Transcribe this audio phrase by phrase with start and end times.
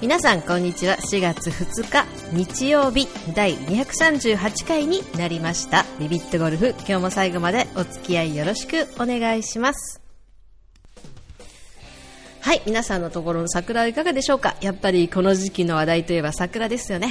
[0.00, 0.94] 皆さんこんにちは。
[0.94, 5.84] 4月2日日曜日第238回になりました。
[5.98, 10.07] ビビットゴルフ今日も最後までお付き合いよろしくお願いします。
[12.48, 14.56] はい、皆さんのところの桜はいかがでしょうか？
[14.62, 17.10] やっぱりこの時期の話題といえば桜ですよね。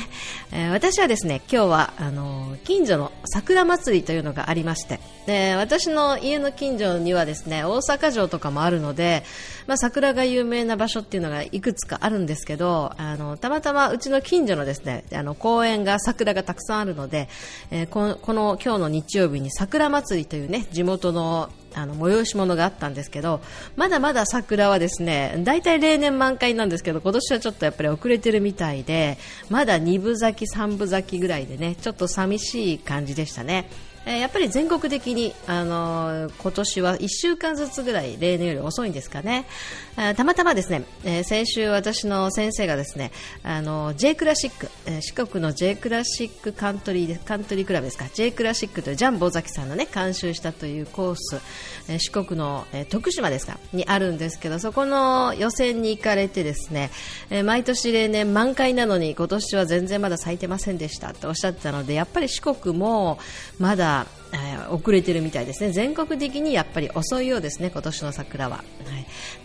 [0.52, 9.22] えー、私はですね、今日は、あの、近所の桜祭りというのがありまして、で、私の家の近所にはですね、大阪城とかもあるので、
[9.68, 17.30] まあ、桜が有名な場所っていうのがいくつかあるんですけど、あの、たまたまうちの近所のですね、あの、公園が桜がたくさんあるので、
[17.70, 23.42] えー、この、この今日の日曜日に桜祭りというね、地元のあの催し物があったんですけど
[23.76, 29.18] まだまだ桜はですね大体例年満開なんですけど今年はちょっとやっぱり遅れてるみたいで
[29.50, 33.70] まだ2分咲き、3分咲きぐらいでねちょっと寂しい感じでしたね。
[34.08, 39.46] えやっぱり全国的に、あの、今年は1週間ずつぐらい例年より遅いんですかね、
[39.98, 43.12] えたまたまですね、えー、先週私の先生がですね、
[43.44, 48.06] あの J クラシック、えー、四国の J クラシックカントリーカントリークラブですか。
[48.14, 51.42] J クラシックというジャンボ崎さんのね監修したというコース、
[51.90, 53.60] え四国の、え徳島ですか。
[53.74, 56.92] にあるんですけどそこの予選に行かれてですね、
[57.30, 63.20] え毎年例年満開なのに今年は全然まだ咲いてませんでしたとおっしゃってたのでやっぱり四国も
[63.60, 63.97] まだ
[64.34, 65.72] えー、遅れてるみたいですね。
[65.72, 68.66] 全国的にやっぱり遅いようですね今年の桜は、はい、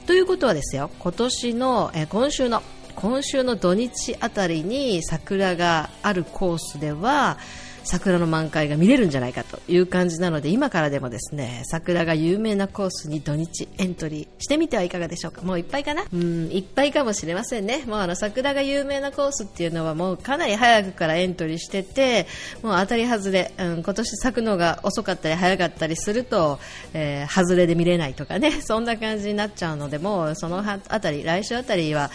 [0.06, 2.62] ということはですよ今年の、えー、今週の
[2.94, 7.38] 今週の土日あたりに桜があるコースでは
[7.84, 15.42] 桜の満開が見れるんじゃないかという感じなので今からでもですね桜が有名なコースに土日エントリーしてみてはいかがでしょうか。
[15.42, 16.04] もういっぱいかな？
[16.12, 17.84] うんいっぱいかもしれませんね。
[17.86, 22.26] もうあの桜が有名なコースっていうのはもうかなり早くからエントリーしてて
[22.62, 26.58] もう当たり外れ、うん、今年咲くのが遅かったり早かったりすると、
[26.94, 28.50] えー、外れで見れないとかね。
[28.62, 32.10] そんな感じになっちゃうのでもうそのあたり来週あたりは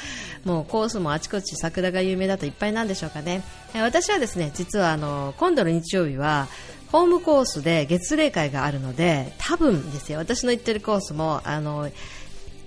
[0.46, 3.42] もうコースもあちこち桜が有名だといっぱいなんでしょうかね。
[3.74, 6.47] 私はですね実はあの今度の日曜日は
[6.91, 10.19] ホームコースで月例会があるので多分ですよ。
[10.19, 11.90] 私の行ってるコースもあの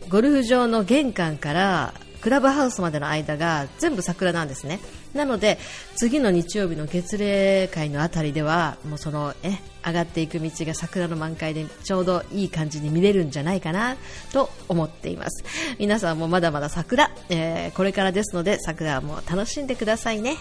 [0.08, 4.78] ゴルフ場の玄関からクラブハウスまでの間が全部桜なんですね。
[5.14, 5.58] なので
[5.96, 13.96] 次の日曜日の月例会のあたりではもうそのえ上がっていく道が桜の満開でちょうどいい感じに見れるんじゃないかな
[14.32, 15.44] と思っています。
[15.78, 20.36] 皆さんもまだまだ桜、えー、これからですので桜も楽しんでくださいね。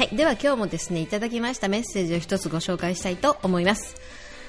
[0.00, 3.96] はい、では今日もですねいただきましたメッセージを一つご紹介したいと思います。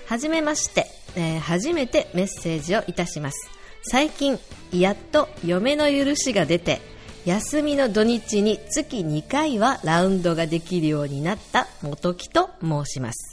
[0.08, 3.52] はじめまして、えー、初めてメッセージをいたします。
[3.84, 4.40] 最近
[4.72, 6.80] やっと嫁の許しが出て
[7.26, 13.31] 休みの土日に月2回はラウンドができるようになった元木と申します。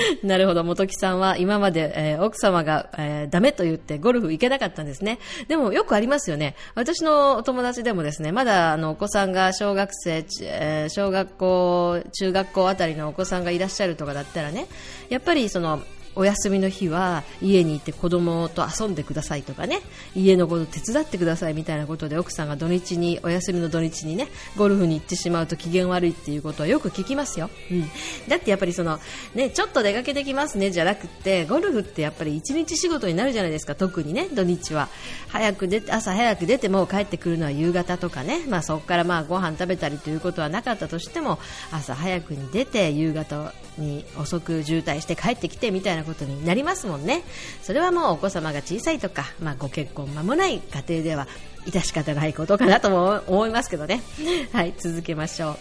[0.22, 5.18] なるほど、元木さんは今まで、えー、奥様が、えー、ダメと言ってゴルフ行けなかったんですね。
[5.48, 6.54] でもよくありますよね。
[6.74, 14.66] 私のお友達でもですね、まだあのお子さんが小学生、えー、小学校、中学校あたりのお子さんがいらっしゃるとかだったらね、
[15.08, 15.80] やっぱりその、
[16.16, 19.80] お休みの日は家にいて子供と遊んでくださいとかね。
[20.14, 27.84] 家のこと手伝ってくださいみたいなことで奥さんが土日にお休みの土日にねゴルフに行ってしまうと機嫌悪いっていうことはよく聞きますよ、うん、
[28.28, 28.98] だってやっぱりその、
[29.34, 34.88] ね、ちょっと出かけてきますねじゃなくてゴルフってやっぱり一日仕事になるじゃないですか特にね土日は。
[35.28, 41.38] 早く出て朝早く出ても帰ってくるのは夕方とかね、まあ、そこからまあご飯食べたりということはなかったとしても
[41.72, 47.22] 朝早くに出て夕方に遅く渋滞して帰ってきてみたいなことになりますもんね。
[47.62, 51.28] それはもうお子様が小さいとか、まあ、ご結婚間もない家庭では
[51.66, 54.02] 致し方ないことかなとも思いますけどね。
[54.52, 55.56] はい続けましょう、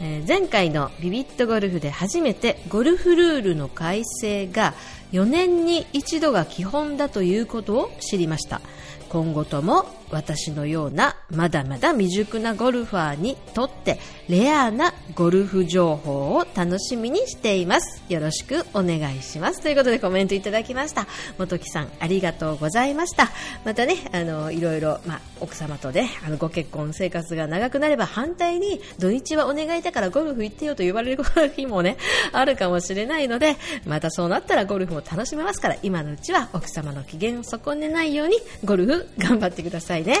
[0.00, 4.74] えー、前回のビビットゴルフで初めてゴルフルールの改正が
[5.12, 8.60] 4年に一度が基本だということを知りました。
[9.08, 13.98] 今後とも私のようなまだまだ未熟なゴルファーにとって
[14.28, 18.02] レアなゴルフ情報を楽しみにしています。
[18.08, 19.60] よろしくお願いします。
[19.60, 21.06] ということでコメントいただきました。
[21.38, 23.30] 元木さんありがとうございました。
[23.64, 31.24] またね、あの、いろいろ、まあ、奥様とね、あの、ご結婚生活が長くなれば反対に土日はお願いだからゴルフ行ってよと言われる
[31.56, 31.96] 日もね、
[32.32, 39.99] あるかもしれないので、またそうなったらゴルフも楽しめますから、今のうちは奥様の機嫌を損ねないようにゴルフ頑張ってください。
[40.00, 40.18] いね。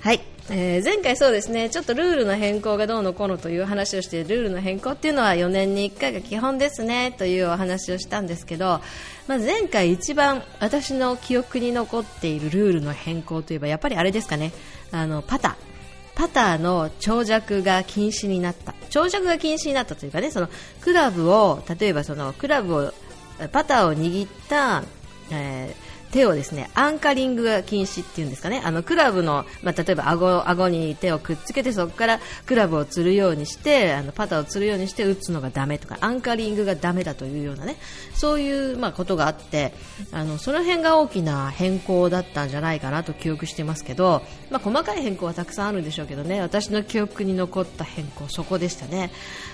[0.00, 0.20] はい、
[0.50, 1.68] えー、前回そうですね。
[1.70, 7.12] ちょっとルールの変更がどうのこうのという話をしてルールの変更っていうのは4年に1回が基本ですね。
[7.18, 8.80] というお話をしたんですけど、
[9.26, 14.52] まあ、前回一番私の記憶に残っているルールの変更といえばやっぱりあれですかね。
[14.92, 15.54] あのパター。
[16.14, 18.74] パターの長尺が禁止になった。
[18.90, 20.48] 長尺が禁止になったというかねその
[20.80, 22.92] クラブを例えばそのクラブを
[23.50, 24.84] パターを握った、
[25.32, 25.85] えー
[26.16, 28.62] 手をですねアンカリングが禁止っていうんですかね。
[28.64, 37.76] あのクラブの、まあ、例えば顎顎に手をくっつけてそこからクラブを釣るようにしてあのパターを釣るようにして打つのがダメとかアンカリングがダメだというようなね。
[38.14, 39.74] そういう、まあ、ことがあって
[40.10, 46.40] あのその辺が大きな変更だったんじゃないかなと記憶してますけど、まあ、細かい変更はたくさんあるんでしょうけどね。
[46.40, 49.10] 私の記憶に残った変更そこでしたね。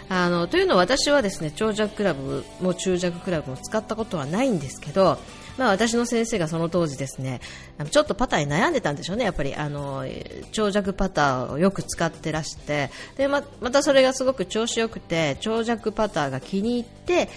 [0.09, 5.19] あのというのは私はですね長尺クラブも中尺クラブも使ったことはないんですけど
[5.59, 7.41] まあ、私の先生がその当時ですね
[7.91, 10.05] ちょっとパターに悩んでたんでしょうね、やっぱりあの
[10.53, 12.91] 長尺パターをよく使ってらして。
[13.17, 17.29] でままたそれがすごく調子よくて長尺パターが気に入って、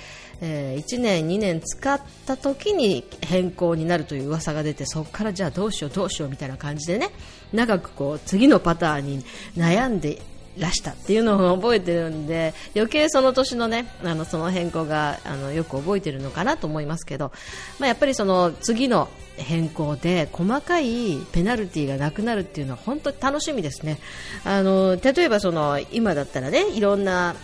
[0.41, 7.09] えー、1年、2年使った時に変更になるという噂が出てそこからじゃあどうしようどうしようみたいな感じでね
[7.53, 9.23] 長くこう次のパターに
[9.55, 10.21] 悩んで
[10.57, 17.31] らしたっていうのを覚えてるんで余計その年のねあのその変更があのよく覚えてるのかなと思いますけど、
[17.79, 23.99] まあ、やっぱりその次の変更で細かいペナルティがなくなるっていうのは本当に楽しみですね。
[24.45, 27.35] あの例えばその今だったらねいろんな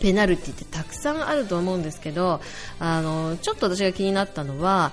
[0.00, 2.40] ペナルティってたくさんあると思うんですけど
[2.78, 4.92] あのちょっと私が気になったのは、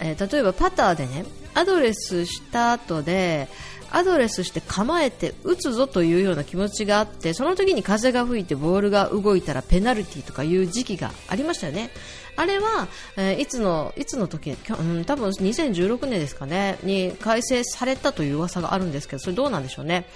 [0.00, 1.24] えー、例えばパターでね
[1.54, 3.48] アドレスした後で
[3.94, 11.90] アドレスして構えて打つぞというような気持ちがあってその時に風が吹いてボールが動いたらペナルティとかいう時期がありましたよね。
[12.36, 20.06] あれは、えー、いつのいつの時、うん、多分2016年ですかねに改正されたという噂があるんですけどそれどうなんでしょうね。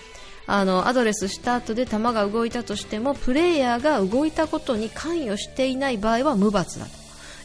[0.49, 6.98] あのアドレスした後で球が動いたとしてもプレーヤーが動いたことに関与していない場合は無罰だと。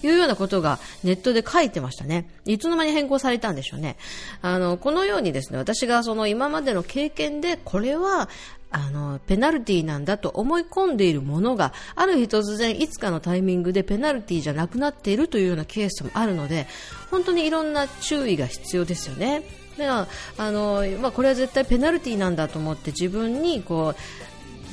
[0.08, 2.28] いうようなことがネットで書いてましたね。
[2.46, 3.98] いつの間に変更されたんでしょうね。
[4.42, 8.30] あの、このようにですね、私がその今までの経験で、これは、
[8.72, 16.68] あの、ペナルティなんだと思い込んでいるものが、ある日突然いつかのタイミングでペナルティじゃなくなっているというようなケースもあるので、
[17.12, 19.44] 本当にいろんな注意が必要ですよね。
[19.78, 20.08] だか
[20.38, 23.96] らあの、まあ、これは絶対ペナルティなんだと思って自分にこう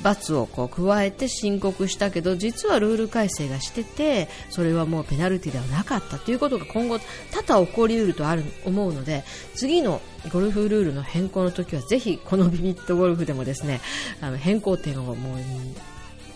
[0.03, 6.99] 罰をこう加えて申告したけど実はルール改正がしててそれはもうペナルティではなかったということが今後
[7.31, 9.25] 多々起こりうるとある思うので
[9.55, 10.01] 次の
[10.33, 13.81] ゴルフルールの変更の時はぜひこのビビットゴルフでもですね
[14.21, 15.39] あの変更点をもう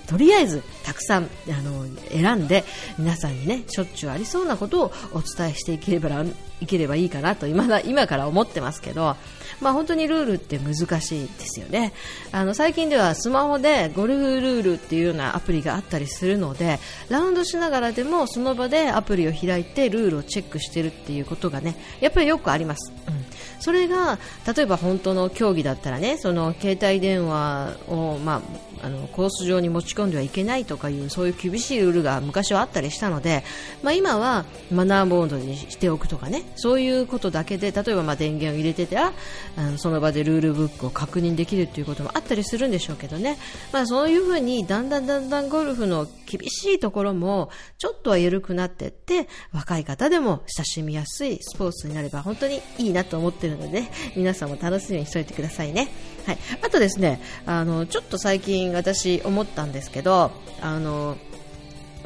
[0.07, 2.65] とりあえずたくさんあの選んで
[2.99, 6.25] 皆さんにねしょっちゅうありそうなことをお伝えしていければ
[6.61, 9.17] いければいいかなと今だ今から思ってますけど
[9.65, 11.95] まあ、本当にルールって難しいですよね。
[12.33, 16.79] あの最近ではスマホでゴルフルールっていうようなアプリがあったりするので
[17.09, 23.25] ラウンドしながらでもその場でアプリを開いてルールをチェックしてるっていうことがねやっぱりよくあります、うん、
[23.59, 24.19] それが
[24.55, 28.43] 例えば本当の競技だったらねその携帯電話を、まあ、
[28.85, 33.43] あのコース上に持ち込んではいけないとかいうそういう厳しいルールが昔はあったりしたので、
[33.83, 39.13] まあ、今はマナーボードにしておくとかねそういうことだけで例えばま電源を入れててあ
[39.57, 43.39] のその場でルールブックを確認できるということもあったりするんでしょうけどね、
[43.73, 55.89] まあ、そういうふうにだんだんだんだんゴルフの厳しいところもちょっとは緩くなっていって若い方でも親しみやすいスポーツになれば本当にいいなと思っているので皆さんも楽しみにしておいてくださいね。
[56.27, 61.17] はい、あとですねあのちょっと最近私思ったんですけどあの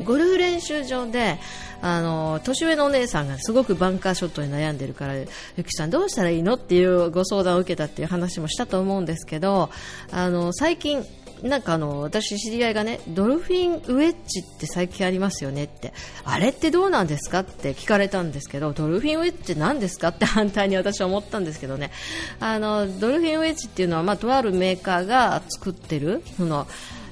[0.04, 1.38] ゴルフ練習場で
[1.80, 5.26] あの年上のお姉さんがすごくバンカーショットに悩んでるからゆ
[5.64, 9.70] きさんどうしたらいいのっていうご相談を受けたっていう話もしたと思うんですけど
[10.10, 11.04] あの最近
[11.42, 15.92] なんかあの私、知り合いがねドルフィンウェッジって最近ありますよねって
[16.24, 21.90] あれってどうなんですかって聞かれたんですけどドルフィンウェッジって何ですかって反対に私は思ったんですけどね。
[22.40, 26.66] あのドルフィンウェッジっていうのは、まあ、とあるメーカーが作ってるその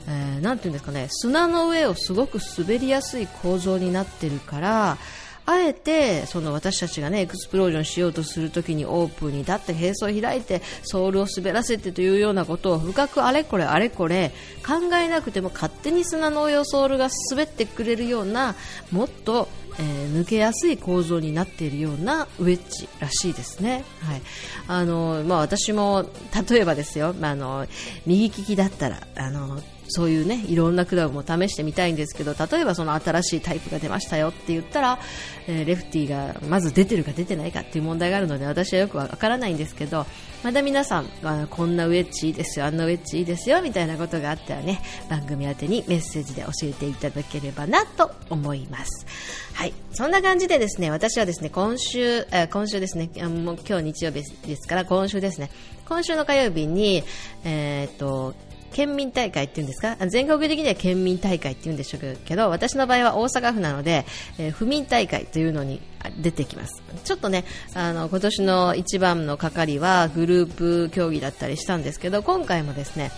[0.08, 4.98] えー、ていうんですかね砂の上をすごく滑りやすい構造になってるから
[5.46, 14.32] あえてその私たちがねエクスプロージョンしようとするときにオープンに立って並走を開いてソールを滑らせてというようなことを深くあれこれあれこれ
[14.66, 18.56] 考えなくても勝手に砂の上をソールが滑ってくれるような
[18.90, 19.48] もっと
[19.78, 23.84] えー、抜けやすい構造になっているようなウェッジらしいですね。
[24.00, 24.22] はい。
[24.68, 26.08] あの、まあ、私も、
[26.48, 27.66] 例えばですよ、まあ、あの、
[28.06, 34.98] 右利きだったら、あの、そういうねいろんなクラブも試してみたいんですけど例えばその新しいタイプが出ましたよって言ったら、
[35.46, 40.06] えー、レフティがまず出てるか出てないかっていう問題があるので私はよくわからないんですけど
[40.42, 41.06] まだ皆さん、
[41.50, 49.06] こんなウェッジいいですよあんなウェッジいいですよみたいなことがあったらね番組宛てにメッセージで教えていただければなと思います。
[49.54, 55.50] はい、そんな感じでですね私はですね今週、えー、今週ですねもう今日日曜日ですから今週ですね
[55.88, 57.02] 今週の火曜日に、
[57.44, 58.34] えー、っと
[58.76, 59.96] 県民大会っていうんですか？
[60.06, 64.04] 全国的には県民大会っていうんでしょうけど私の場合は大阪府なので、
[64.38, 65.80] えー、府民大会というのに
[66.18, 66.82] 出てきます。
[67.02, 73.12] ちょっとねあの今年の一番の係はグループ競技だったりしたんですけど今回もですね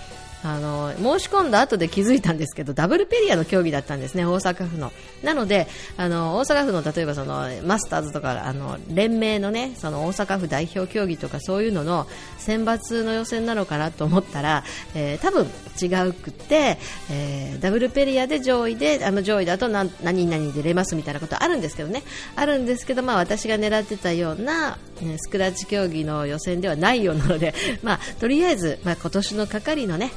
[0.45, 4.93] あの申し込んだ後で気づいたんですけどダブルペリアの競技だったんですね、大阪府の。
[5.23, 5.67] なので
[5.97, 12.07] あの大阪府の例えばそのマスターズとかあの連盟のねその大阪府代表競技とかそういうのの
[12.39, 14.65] 選抜の予選なのかなと思ったら、
[14.95, 15.47] えー、多分
[15.81, 16.79] 違うくて、
[17.11, 22.03] えー、ダブルペリアで上位であの上位だと何何々出れますみたいなことあるんですけどね
[22.37, 24.79] あるんですけど、まあ、私が狙ってたような、
[25.19, 30.11] スクラッチ競技の予選ではないようなので、まあ、とりあえず、まあ、今年の係のね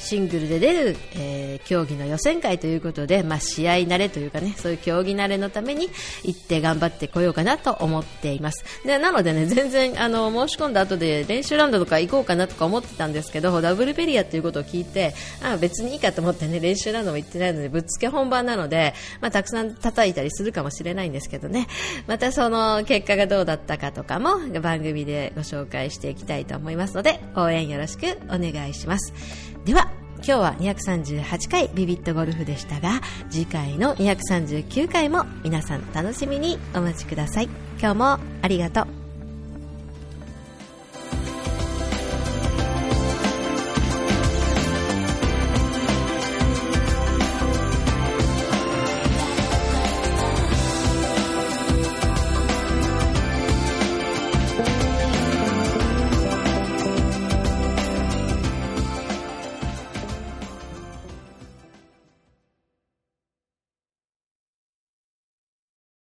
[0.00, 5.88] シングルで出る、えー、競技の予選会ということで、まあ、試合慣れというかねそういう競技慣れのために
[6.24, 8.64] 行って頑張ってこようかなと思っています。
[8.84, 21.66] でなのでね全然あの申し込んだ後で練習ラウンドとか行こうかなとか思ってたんですけどダブルペリアということを聞いてあ別にいいかと思ってね練習ラウンドも行ってないのでぶっつけ本番なので、まあ、たくさん叩いたりするかもしれないんですけどね。
[22.06, 29.12] またその結果がどうだったかとかも番組でご紹介していきたいと思いますので応援よろしくお願いします。
[29.64, 33.00] では今日は238回ビビットゴルフでしたが
[33.30, 37.48] 次回の239回も皆さん楽しみにお待ちください。
[37.78, 38.99] 今日もありがとう。